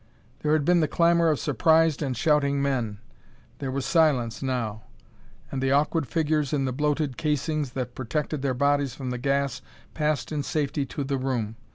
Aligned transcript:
There 0.39 0.53
had 0.53 0.65
been 0.65 0.79
the 0.79 0.87
clamor 0.87 1.29
of 1.29 1.39
surprised 1.39 2.01
and 2.01 2.17
shouting 2.17 2.59
men: 2.59 2.97
there 3.59 3.69
was 3.69 3.85
silence 3.85 4.41
now. 4.41 4.81
And 5.51 5.61
the 5.61 5.69
awkward 5.71 6.07
figures 6.07 6.53
in 6.53 6.65
the 6.65 6.71
bloated 6.73 7.17
casings 7.17 7.73
that 7.73 7.93
protected 7.93 8.41
their 8.41 8.55
bodies 8.55 8.95
from 8.95 9.11
the 9.11 9.19
gas 9.19 9.61
passed 9.93 10.31
in 10.31 10.41
safety 10.41 10.87
to 10.87 11.03
the 11.03 11.17
room. 11.19 11.55